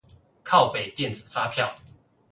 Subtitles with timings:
[0.41, 1.75] 靠北電子發票